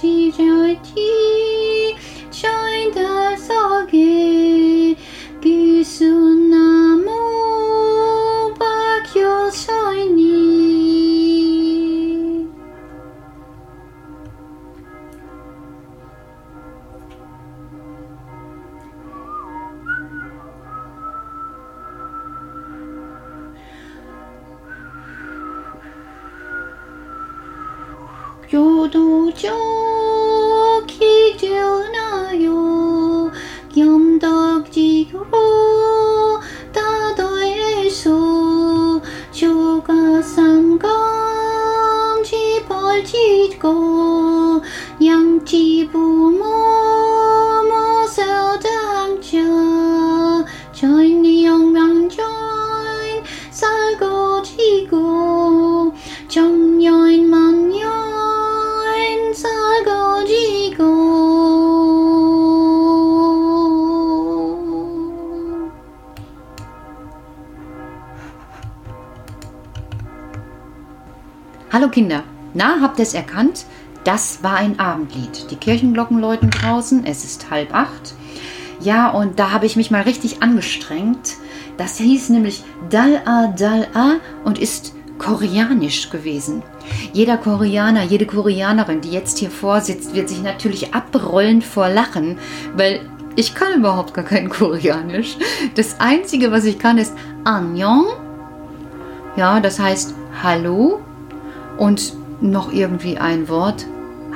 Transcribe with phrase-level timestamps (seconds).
[0.00, 1.35] ที่
[71.76, 72.22] Hallo Kinder,
[72.54, 73.66] na, habt ihr es erkannt?
[74.02, 75.50] Das war ein Abendlied.
[75.50, 78.14] Die Kirchenglocken läuten draußen, es ist halb acht.
[78.80, 81.34] Ja, und da habe ich mich mal richtig angestrengt.
[81.76, 86.62] Das hieß nämlich Dal-A, Dal-A und ist koreanisch gewesen.
[87.12, 92.38] Jeder Koreaner, jede Koreanerin, die jetzt hier vorsitzt, wird sich natürlich abrollen vor Lachen,
[92.74, 93.00] weil
[93.34, 95.36] ich kann überhaupt gar kein Koreanisch.
[95.74, 97.12] Das Einzige, was ich kann, ist
[97.44, 98.06] Annyeong.
[99.36, 101.02] Ja, das heißt Hallo
[101.78, 103.86] und noch irgendwie ein Wort.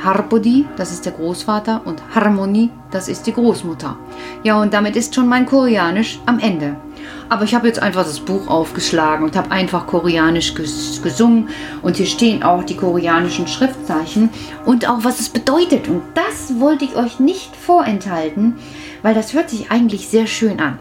[0.02, 3.96] Harbodi, das ist der Großvater, und Harmonie, das ist die Großmutter.
[4.44, 6.76] Ja, und damit ist schon mein Koreanisch am Ende.
[7.28, 11.48] Aber ich habe jetzt einfach das Buch aufgeschlagen und habe einfach Koreanisch ges gesungen.
[11.82, 14.30] Und hier stehen auch die koreanischen Schriftzeichen
[14.64, 15.86] und auch was es bedeutet.
[15.86, 18.56] Und das wollte ich euch nicht vorenthalten,
[19.02, 20.78] weil das hört sich eigentlich sehr schön an.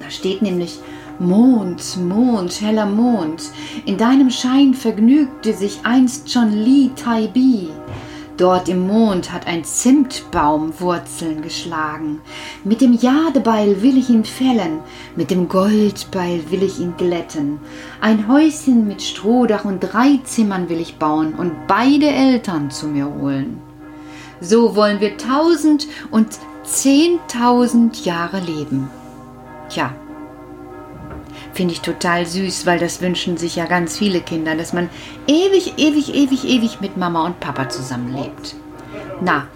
[0.00, 0.78] Da steht nämlich
[1.20, 3.50] Mond, Mond, heller Mond.
[3.84, 7.70] In deinem Schein vergnügte sich einst schon Li Taibi.
[8.36, 12.20] Dort im Mond hat ein Zimtbaum Wurzeln geschlagen.
[12.62, 14.78] Mit dem Jadebeil will ich ihn fällen,
[15.16, 17.58] mit dem Goldbeil will ich ihn glätten.
[18.00, 23.12] Ein Häuschen mit Strohdach und drei Zimmern will ich bauen und beide Eltern zu mir
[23.12, 23.60] holen.
[24.40, 26.28] So wollen wir tausend und
[26.62, 28.88] zehntausend Jahre leben.
[29.68, 29.92] Tja,
[31.58, 34.88] finde ich total süß, weil das wünschen sich ja ganz viele Kinder, dass man
[35.26, 38.54] ewig, ewig, ewig, ewig mit Mama und Papa zusammenlebt.
[39.20, 39.48] Na,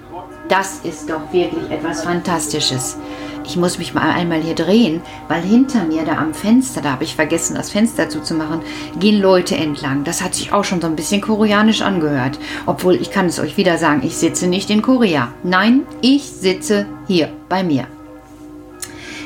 [0.49, 2.99] das ist doch wirklich etwas Fantastisches.
[3.47, 7.05] Ich muss mich mal einmal hier drehen, weil hinter mir da am Fenster, da habe
[7.05, 8.63] ich vergessen, das Fenster zuzumachen,
[8.99, 10.03] gehen Leute entlang.
[10.03, 12.37] Das hat sich auch schon so ein bisschen koreanisch angehört.
[12.67, 15.33] Obwohl, ich kann es euch wieder sagen, ich sitze nicht in Korea.
[15.45, 17.87] Nein, ich sitze hier bei mir.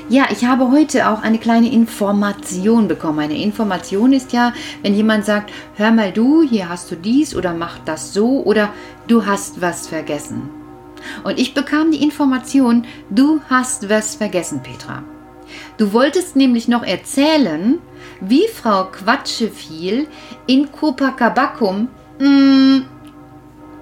[0.09, 3.19] Ja, ich habe heute auch eine kleine Information bekommen.
[3.19, 4.53] Eine Information ist ja,
[4.83, 8.72] wenn jemand sagt, hör mal du, hier hast du dies oder mach das so oder
[9.09, 10.49] du hast was vergessen.
[11.25, 15.03] Und ich bekam die Information, du hast was vergessen, Petra.
[15.77, 17.81] Du wolltest nämlich noch erzählen,
[18.21, 20.06] wie Frau Quatscheviel
[20.47, 21.89] in Copacabacum,
[22.21, 22.83] mm,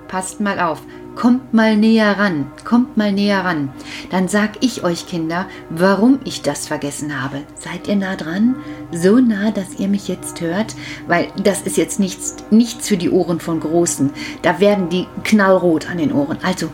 [0.08, 0.80] passt mal auf,
[1.14, 3.72] kommt mal näher ran, kommt mal näher ran.
[4.10, 7.42] Dann sag ich euch Kinder, warum ich das vergessen habe.
[7.58, 8.56] Seid ihr nah dran?
[8.92, 10.74] So nah, dass ihr mich jetzt hört?
[11.06, 14.10] Weil das ist jetzt nichts, nichts für die Ohren von Großen.
[14.42, 16.38] Da werden die knallrot an den Ohren.
[16.42, 16.70] Also,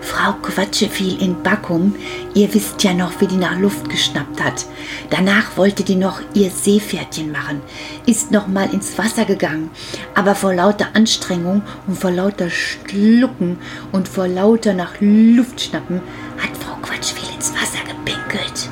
[0.00, 1.94] Frau Quatscheviel in Backum,
[2.34, 4.66] ihr wisst ja noch, wie die nach Luft geschnappt hat.
[5.10, 7.62] Danach wollte die noch ihr Seepferdchen machen,
[8.06, 9.70] ist noch mal ins Wasser gegangen,
[10.14, 13.58] aber vor lauter Anstrengung und vor lauter Schlucken
[13.92, 16.00] und vor lauter nach Luft schnappen
[16.38, 18.68] hat Frau Quatschviel ins Wasser gepinkelt.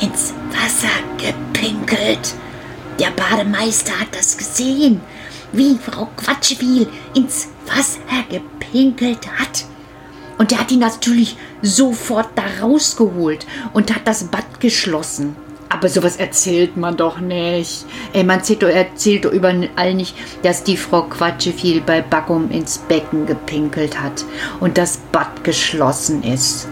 [0.00, 0.88] Ins Wasser
[1.18, 2.34] gepinkelt.
[2.98, 5.00] Der Bademeister hat das gesehen,
[5.52, 8.00] wie Frau Quatschviel ins Wasser
[8.30, 9.65] gepinkelt hat.
[10.38, 15.36] Und der hat ihn natürlich sofort da rausgeholt und hat das Bad geschlossen.
[15.68, 17.86] Aber sowas erzählt man doch nicht.
[18.12, 24.00] Ey, man erzählt erzählt überall nicht, dass die Frau Quatscheviel bei Backum ins Becken gepinkelt
[24.00, 24.24] hat
[24.60, 26.68] und das Bad geschlossen ist.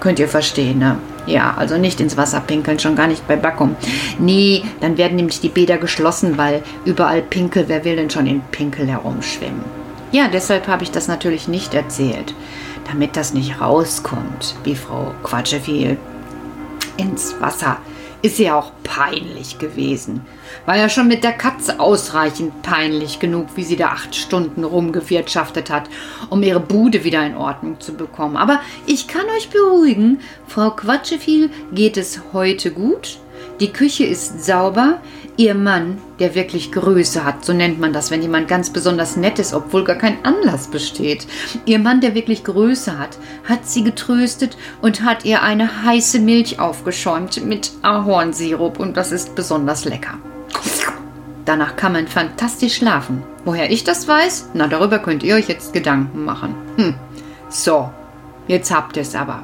[0.00, 0.98] Könnt ihr verstehen, ne?
[1.26, 3.76] Ja, also nicht ins Wasser pinkeln, schon gar nicht bei Backum.
[4.18, 8.42] Nee, dann werden nämlich die Bäder geschlossen, weil überall Pinkel, wer will denn schon in
[8.50, 9.64] Pinkel herumschwimmen?
[10.12, 12.34] Ja, deshalb habe ich das natürlich nicht erzählt
[12.86, 15.96] damit das nicht rauskommt, wie Frau Quatscheviel
[16.96, 17.78] ins Wasser.
[18.22, 20.22] Ist ja auch peinlich gewesen.
[20.64, 25.68] War ja schon mit der Katze ausreichend peinlich genug, wie sie da acht Stunden rumgewirtschaftet
[25.68, 25.90] hat,
[26.30, 28.38] um ihre Bude wieder in Ordnung zu bekommen.
[28.38, 33.18] Aber ich kann euch beruhigen, Frau Quatscheviel geht es heute gut.
[33.60, 35.02] Die Küche ist sauber.
[35.36, 39.40] Ihr Mann, der wirklich Größe hat, so nennt man das, wenn jemand ganz besonders nett
[39.40, 41.26] ist, obwohl gar kein Anlass besteht.
[41.64, 46.60] Ihr Mann, der wirklich Größe hat, hat sie getröstet und hat ihr eine heiße Milch
[46.60, 50.18] aufgeschäumt mit Ahornsirup und das ist besonders lecker.
[51.44, 53.24] Danach kann man fantastisch schlafen.
[53.44, 54.50] Woher ich das weiß?
[54.54, 56.54] Na, darüber könnt ihr euch jetzt Gedanken machen.
[56.76, 56.94] Hm.
[57.48, 57.90] So,
[58.46, 59.42] jetzt habt ihr es aber.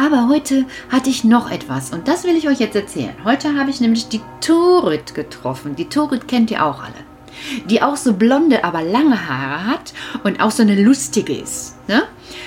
[0.00, 3.12] Aber heute hatte ich noch etwas und das will ich euch jetzt erzählen.
[3.22, 5.76] Heute habe ich nämlich die Torit getroffen.
[5.76, 6.94] Die Torit kennt ihr auch alle.
[7.66, 9.92] Die auch so blonde, aber lange Haare hat
[10.24, 11.76] und auch so eine lustige ist.
[11.86, 12.04] Ne?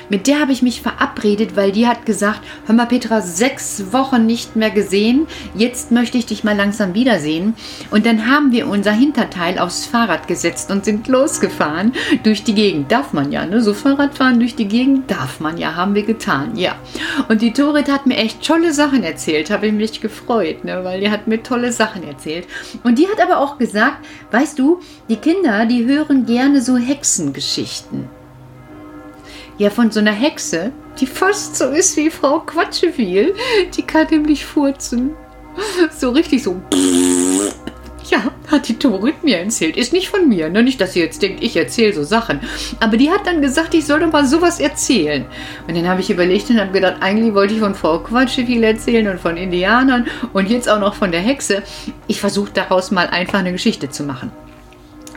[0.10, 4.26] Mit der habe ich mich verabredet, weil die hat gesagt, hör mal Petra, sechs Wochen
[4.26, 7.56] nicht mehr gesehen, jetzt möchte ich dich mal langsam wiedersehen.
[7.92, 12.92] Und dann haben wir unser Hinterteil aufs Fahrrad gesetzt und sind losgefahren durch die Gegend.
[12.92, 13.62] Darf man ja, ne?
[13.62, 16.76] So Fahrradfahren durch die Gegend darf man ja, haben wir getan, ja.
[17.30, 20.84] Und die Torit hat mir echt tolle Sachen erzählt, habe ich mich gefreut, ne?
[20.84, 22.48] weil die hat mir tolle Sachen erzählt.
[22.84, 24.80] Und die hat aber auch gesagt, weißt du,
[25.10, 28.23] die Kinder, die hören gerne so Hexengeschichten.
[29.58, 33.36] Ja, von so einer Hexe, die fast so ist wie Frau Quatscheviel.
[33.76, 35.12] Die kann nämlich furzen.
[35.96, 36.60] So richtig so.
[38.10, 39.78] Ja, hat die Torit mir erzählt.
[39.78, 40.50] Ist nicht von mir.
[40.50, 40.64] Ne?
[40.64, 42.40] Nicht, dass sie jetzt denkt, ich erzähle so Sachen.
[42.80, 45.26] Aber die hat dann gesagt, ich soll doch mal sowas erzählen.
[45.68, 49.08] Und dann habe ich überlegt und habe gedacht, eigentlich wollte ich von Frau Quatscheviel erzählen
[49.08, 51.64] und von Indianern und jetzt auch noch von der Hexe.
[52.08, 54.32] Ich versuche daraus mal einfach eine Geschichte zu machen.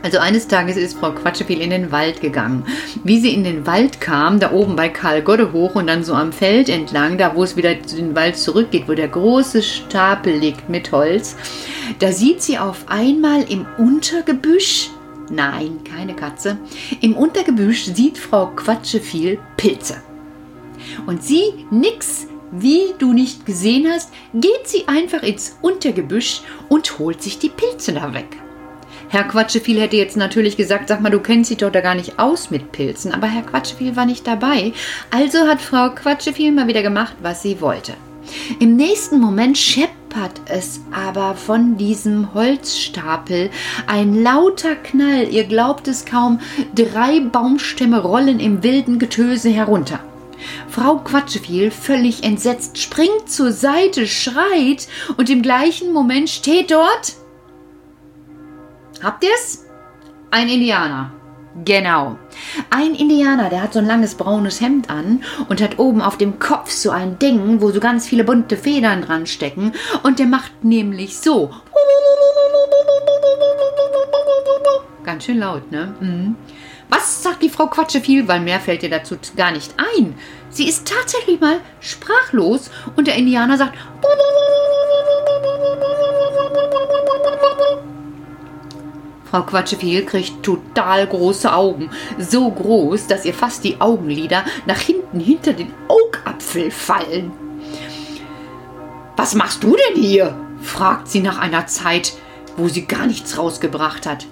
[0.02, 2.64] Also eines Tages ist Frau Quatschepiel in den Wald gegangen.
[3.02, 6.14] Wie sie in den Wald kam, da oben bei Karl Godde hoch und dann so
[6.14, 10.34] am Feld entlang, da wo es wieder zu den Wald zurückgeht, wo der große Stapel
[10.34, 11.36] liegt mit Holz,
[11.98, 14.90] da sieht sie auf einmal im Untergebüsch,
[15.30, 16.58] nein, keine Katze,
[17.00, 19.96] im Untergebüsch sieht Frau Quatscheviel Pilze.
[21.06, 27.22] Und sie, nix, wie du nicht gesehen hast, geht sie einfach ins Untergebüsch und holt
[27.22, 28.36] sich die Pilze da weg.
[29.08, 32.18] Herr Quatscheviel hätte jetzt natürlich gesagt, sag mal, du kennst dich doch da gar nicht
[32.18, 34.72] aus mit Pilzen, aber Herr Quatscheviel war nicht dabei.
[35.10, 37.94] Also hat Frau Quatscheviel mal wieder gemacht, was sie wollte.
[38.58, 43.50] Im nächsten Moment scheppert es aber von diesem Holzstapel
[43.86, 46.40] ein lauter Knall, ihr glaubt es kaum,
[46.74, 50.00] drei Baumstämme rollen im wilden Getöse herunter.
[50.68, 57.14] Frau Quatscheviel, völlig entsetzt, springt zur Seite, schreit und im gleichen Moment steht dort
[59.06, 59.64] Habt ihr's?
[60.32, 61.12] Ein Indianer.
[61.64, 62.18] Genau.
[62.70, 66.40] Ein Indianer, der hat so ein langes braunes Hemd an und hat oben auf dem
[66.40, 69.74] Kopf so ein Ding, wo so ganz viele bunte Federn dran stecken.
[70.02, 71.52] Und der macht nämlich so.
[75.04, 75.94] Ganz schön laut, ne?
[76.00, 76.34] Mhm.
[76.88, 78.26] Was sagt die Frau Quatscheviel?
[78.26, 80.16] Weil mehr fällt ihr dazu gar nicht ein.
[80.50, 83.78] Sie ist tatsächlich mal sprachlos und der Indianer sagt.
[89.36, 91.90] Frau Quatscheviel kriegt total große Augen.
[92.18, 97.32] So groß, dass ihr fast die Augenlider nach hinten hinter den Augapfel fallen.
[99.14, 100.34] Was machst du denn hier?
[100.62, 102.14] fragt sie nach einer Zeit,
[102.56, 104.26] wo sie gar nichts rausgebracht hat.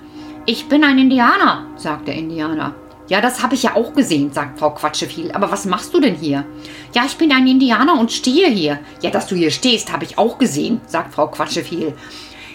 [0.47, 2.75] Ich bin ein Indianer, sagt der Indianer.
[3.09, 5.33] Ja, das habe ich ja auch gesehen, sagt Frau Quatscheviel.
[5.33, 6.47] Aber was machst du denn hier?
[6.95, 8.79] Ja, ich bin ein Indianer und stehe hier.
[9.03, 11.93] Ja, dass du hier stehst, habe ich auch gesehen, sagt Frau Quatscheviel.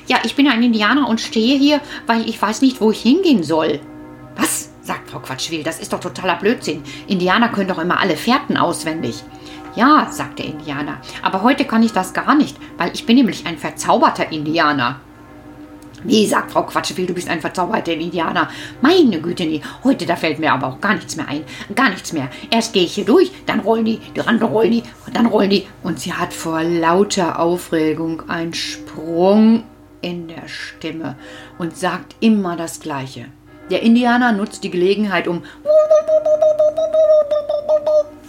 [0.09, 3.43] Ja, ich bin ein Indianer und stehe hier, weil ich weiß nicht, wo ich hingehen
[3.43, 3.79] soll.
[4.35, 4.71] Was?
[4.81, 6.81] sagt Frau Quatschwil, das ist doch totaler Blödsinn.
[7.05, 9.23] Indianer können doch immer alle Fährten auswendig.
[9.75, 13.45] Ja, sagt der Indianer, aber heute kann ich das gar nicht, weil ich bin nämlich
[13.45, 14.99] ein verzauberter Indianer.
[16.03, 18.49] Wie, sagt Frau Quatschewil, du bist ein verzauberter Indianer.
[18.81, 21.43] Meine Güte, nee, heute, da fällt mir aber auch gar nichts mehr ein.
[21.75, 22.29] Gar nichts mehr.
[22.49, 25.67] Erst gehe ich hier durch, dann rollen die, Rande rollen die, dann rollen die.
[25.83, 29.65] Und sie hat vor lauter Aufregung einen Sprung
[30.01, 31.15] in der Stimme
[31.57, 33.25] und sagt immer das Gleiche.
[33.69, 35.43] Der Indianer nutzt die Gelegenheit, um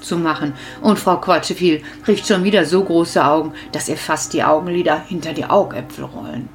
[0.01, 0.55] zu machen.
[0.81, 5.33] Und Frau Quatscheviel kriegt schon wieder so große Augen, dass ihr fast die Augenlider hinter
[5.33, 6.49] die Augäpfel rollen.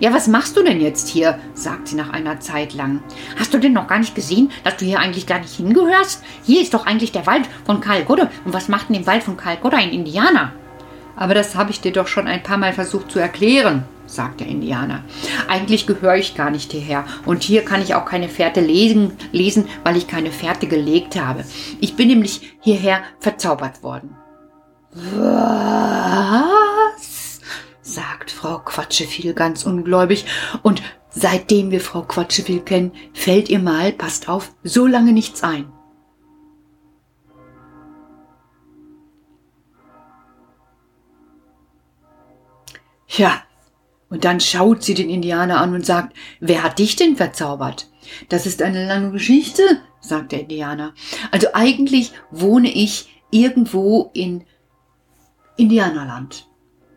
[0.00, 1.38] Ja, was machst du denn jetzt hier?
[1.54, 3.02] sagt sie nach einer Zeit lang.
[3.38, 6.24] Hast du denn noch gar nicht gesehen, dass du hier eigentlich gar nicht hingehörst?
[6.44, 8.30] Hier ist doch eigentlich der Wald von Karl Godde.
[8.44, 10.52] Und was macht denn im Wald von Karl Godde ein Indianer?
[11.14, 14.46] Aber das habe ich dir doch schon ein paar Mal versucht zu erklären, sagt der
[14.48, 15.04] Indianer.
[15.48, 19.68] Eigentlich gehöre ich gar nicht hierher und hier kann ich auch keine Fährte lesen, lesen,
[19.84, 21.44] weil ich keine Fährte gelegt habe.
[21.80, 24.16] Ich bin nämlich hierher verzaubert worden.
[24.92, 25.88] Was?
[27.80, 30.26] sagt Frau Quatscheviel ganz ungläubig
[30.62, 35.72] und seitdem wir Frau Quatscheviel kennen, fällt ihr mal, passt auf, so lange nichts ein.
[43.08, 43.42] Ja,
[44.10, 47.90] und dann schaut sie den Indianer an und sagt, wer hat dich denn verzaubert?
[48.28, 49.62] Das ist eine lange Geschichte,
[50.00, 50.94] sagt der Indianer.
[51.30, 54.44] Also eigentlich wohne ich irgendwo in
[55.56, 56.46] Indianerland.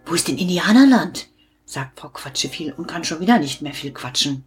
[0.06, 1.28] Wo ist denn Indianerland?
[1.66, 4.44] sagt Frau Quatscheviel und kann schon wieder nicht mehr viel quatschen.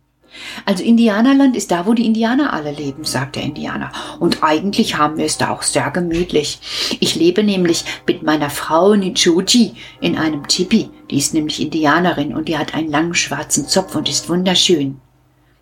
[0.65, 3.93] Also Indianerland ist da, wo die Indianer alle leben, sagt der Indianer.
[4.19, 6.59] Und eigentlich haben wir es da auch sehr gemütlich.
[7.01, 10.91] Ich lebe nämlich mit meiner Frau Nichuji in einem Tipi.
[11.15, 15.01] Die ist nämlich Indianerin und die hat einen langen schwarzen Zopf und ist wunderschön.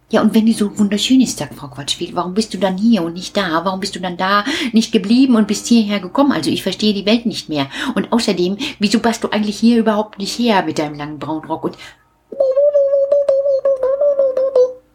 [0.09, 3.03] Ja, und wenn die so wunderschön ist, sagt Frau Quatschfield, warum bist du dann hier
[3.03, 3.63] und nicht da?
[3.63, 6.33] Warum bist du dann da nicht geblieben und bist hierher gekommen?
[6.33, 7.69] Also ich verstehe die Welt nicht mehr.
[7.95, 11.65] Und außerdem, wieso passt du eigentlich hier überhaupt nicht her mit deinem langen braunen Rock
[11.65, 11.77] und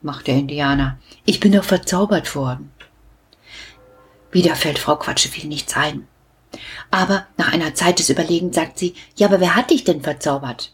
[0.01, 0.97] macht der Indianer.
[1.25, 2.71] Ich bin doch verzaubert worden.
[4.31, 6.07] Wieder fällt Frau Quatscheviel nichts ein.
[6.91, 10.73] Aber nach einer Zeit des Überlegens sagt sie, ja, aber wer hat dich denn verzaubert?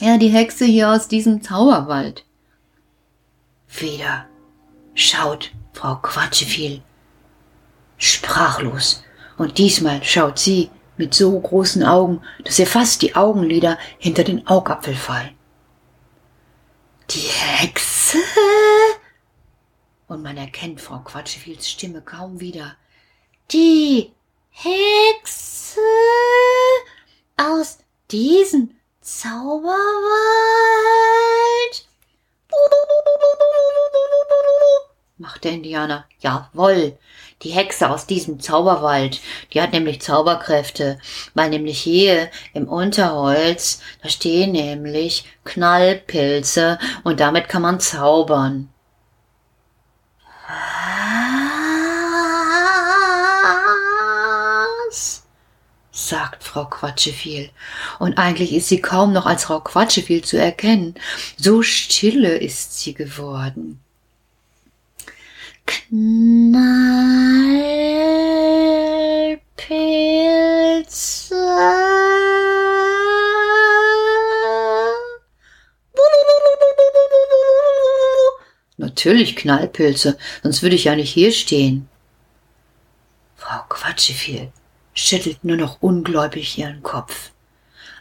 [0.00, 2.24] Ja, die Hexe hier aus diesem Zauberwald.
[3.68, 4.26] Wieder
[4.94, 6.82] schaut Frau Quatscheviel
[7.96, 9.02] sprachlos.
[9.36, 14.46] Und diesmal schaut sie mit so großen Augen, dass ihr fast die Augenlider hinter den
[14.46, 15.34] Augapfel fallen.
[17.10, 18.18] Die Hexe?
[20.06, 22.76] Und man erkennt Frau Quatscheviels Stimme kaum wieder.
[23.50, 24.12] Die
[24.56, 25.80] Hexe
[27.36, 27.78] aus
[28.10, 28.70] diesem
[29.00, 29.74] Zauberwald?
[35.16, 36.04] macht der Indianer.
[36.20, 36.98] Jawoll,
[37.42, 39.20] die Hexe aus diesem Zauberwald,
[39.52, 40.98] die hat nämlich Zauberkräfte,
[41.34, 48.73] weil nämlich hier im Unterholz, da stehen nämlich Knallpilze und damit kann man zaubern.
[55.94, 57.50] Sagt Frau Quatscheviel.
[58.00, 60.96] Und eigentlich ist sie kaum noch als Frau Quatscheviel zu erkennen.
[61.36, 63.80] So stille ist sie geworden.
[65.66, 66.94] Knallpilze.
[78.76, 81.88] Natürlich Knallpilze, sonst würde ich ja nicht hier stehen.
[83.36, 84.50] Frau Quatscheviel
[84.94, 87.30] schüttelt nur noch ungläubig ihren Kopf.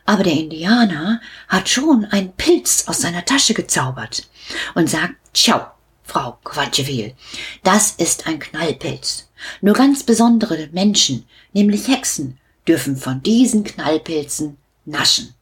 [0.05, 4.27] Aber der Indianer hat schon einen Pilz aus seiner Tasche gezaubert
[4.75, 5.67] und sagt, Ciao,
[6.03, 7.15] Frau Quatscheviel,
[7.63, 9.29] das ist ein Knallpilz.
[9.62, 15.33] Nur ganz besondere Menschen, nämlich Hexen, dürfen von diesen Knallpilzen naschen.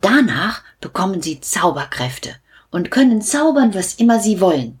[0.00, 2.36] Danach bekommen sie Zauberkräfte
[2.70, 4.78] und können zaubern, was immer sie wollen.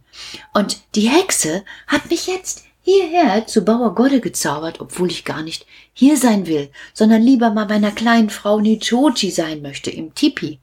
[0.52, 5.66] Und die Hexe hat mich jetzt hierher zu Bauer Godde gezaubert, obwohl ich gar nicht
[5.92, 10.58] hier sein will, sondern lieber mal meiner kleinen Frau Nichoji sein möchte im Tipi.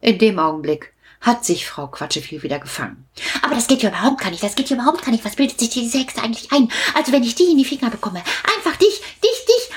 [0.00, 3.04] In dem Augenblick hat sich Frau Quatscheviel wieder gefangen.
[3.42, 5.24] Aber das geht ja überhaupt gar nicht, das geht ja überhaupt gar nicht.
[5.24, 6.70] Was bildet sich diese Hexe eigentlich ein?
[6.94, 8.22] Also wenn ich die in die Finger bekomme,
[8.56, 9.35] einfach dich, dich, dich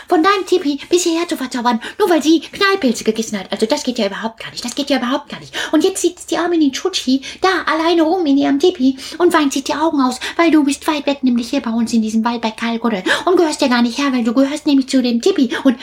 [0.10, 3.52] von deinem Tipi bis hierher zu verzaubern, nur weil sie Knallpilze gegessen hat.
[3.52, 5.54] Also das geht ja überhaupt gar nicht, das geht ja überhaupt gar nicht.
[5.72, 9.64] Und jetzt sitzt die arme Ninchuchi da alleine rum in ihrem Tipi und weint sich
[9.64, 12.42] die Augen aus, weil du bist weit weg, nämlich hier bei uns in diesem Wald
[12.42, 15.52] bei Kalgodde und gehörst ja gar nicht her, weil du gehörst nämlich zu dem Tipi
[15.64, 15.78] und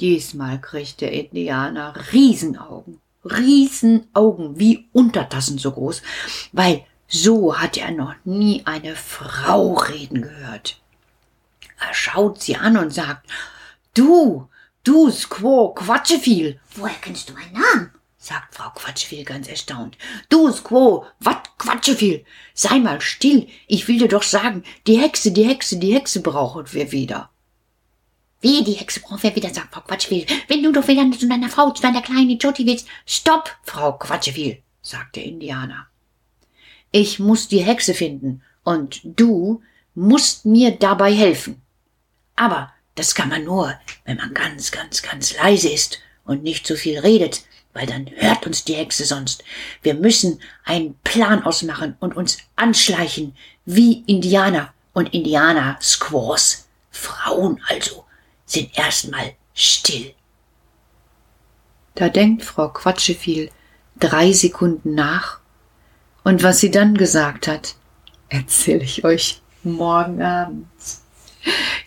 [0.00, 3.00] Diesmal kriegt der Indianer Riesenaugen.
[3.24, 6.02] Riesenaugen, wie Untertassen so groß,
[6.52, 10.80] weil so hat er noch nie eine Frau reden gehört.
[11.80, 13.26] Er schaut sie an und sagt,
[13.94, 14.48] du,
[14.84, 16.60] du Squaw Quatscheviel.
[16.76, 17.92] Woher kennst du meinen Namen?
[18.28, 19.96] sagt Frau Quatscheviel ganz erstaunt.
[20.28, 22.24] Du Squaw, wat Quatscheviel?
[22.52, 26.72] Sei mal still, ich will dir doch sagen, die Hexe, die Hexe, die Hexe brauchen
[26.72, 27.30] wir wieder.
[28.40, 30.26] Wie, die Hexe braucht wer wieder, sagt Frau Quatscheviel.
[30.46, 32.86] Wenn du doch wieder zu deiner Frau, zu deiner kleinen Joti willst.
[33.06, 35.86] Stopp, Frau Quatscheviel, sagt der Indianer.
[36.92, 39.62] Ich muss die Hexe finden und du
[39.94, 41.60] musst mir dabei helfen.
[42.38, 46.76] Aber das kann man nur, wenn man ganz, ganz, ganz leise ist und nicht so
[46.76, 47.42] viel redet,
[47.72, 49.42] weil dann hört uns die Hexe sonst.
[49.82, 56.68] Wir müssen einen Plan ausmachen und uns anschleichen wie Indianer und Indianer Squaws.
[56.92, 58.04] Frauen also
[58.46, 60.14] sind erstmal still.
[61.96, 63.50] Da denkt Frau Quatscheviel
[63.98, 65.40] drei Sekunden nach
[66.22, 67.74] und was sie dann gesagt hat,
[68.28, 70.66] erzähle ich euch morgen Abend.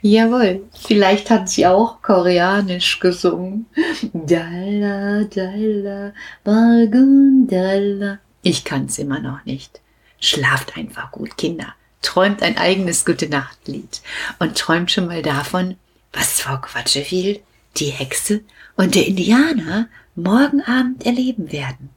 [0.02, 3.68] Jawohl, vielleicht hat sie auch koreanisch gesungen.
[4.14, 6.14] Dalla, dalla,
[6.44, 8.20] Bargundalla.
[8.42, 9.82] Ich kann's immer noch nicht.
[10.20, 11.74] Schlaft einfach gut, Kinder.
[12.02, 14.02] Träumt ein eigenes Gute-Nacht-Lied
[14.40, 15.78] und träumt schon mal davon,
[16.14, 17.42] was Frau Quatscheviel,
[17.78, 18.42] die Hexe
[18.76, 21.90] und der Indianer morgen Abend erleben werden.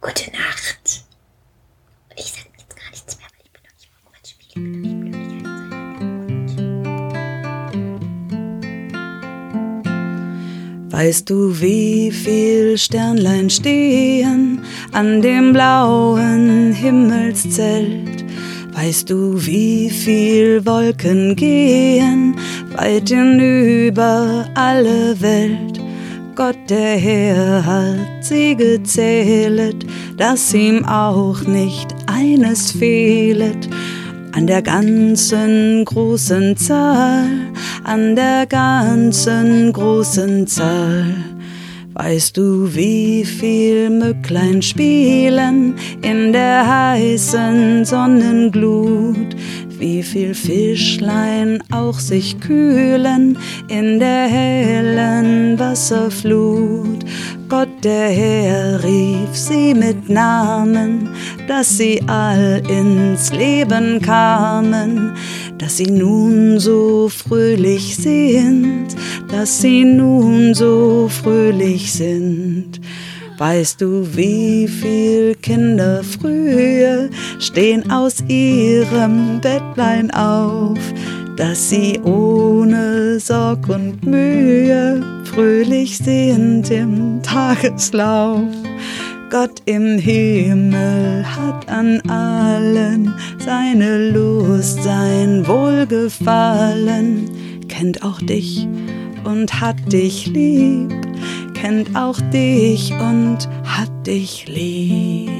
[0.00, 1.04] Gute Nacht.
[2.16, 4.99] Ich sage jetzt gar nichts mehr, weil ich bin noch nicht Frau Quatscheviel.
[10.90, 18.24] Weißt du, wie viel Sternlein stehen an dem blauen Himmelszelt?
[18.74, 22.34] Weißt du, wie viel Wolken gehen
[22.76, 25.80] weit hinüber alle Welt?
[26.34, 33.68] Gott der Herr hat sie gezählet, dass ihm auch nicht eines fehlet
[34.32, 37.26] an der ganzen großen Zahl,
[37.84, 41.14] an der ganzen großen Zahl.
[41.94, 49.36] Weißt du, wie viel Mücklein spielen in der heißen Sonnenglut?
[49.78, 57.04] Wie viel Fischlein auch sich kühlen in der hellen Wasserflut?
[57.48, 61.08] Gott der Herr rief sie mit Namen,
[61.48, 65.14] dass sie all ins Leben kamen,
[65.58, 68.88] dass sie nun so fröhlich sind,
[69.30, 72.80] dass sie nun so fröhlich sind.
[73.38, 77.08] Weißt du, wie viel Kinder früher
[77.38, 80.78] stehen aus ihrem Bettlein auf,
[81.40, 88.44] dass sie ohne Sorg und Mühe fröhlich sind im Tageslauf.
[89.30, 97.30] Gott im Himmel hat an allen seine Lust, sein Wohlgefallen,
[97.68, 98.68] kennt auch dich
[99.24, 100.92] und hat dich lieb,
[101.54, 105.39] kennt auch dich und hat dich lieb.